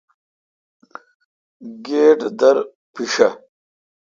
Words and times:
گیٹ 1.85 2.19
در 2.39 2.57
پیݭہ۔ 2.93 3.27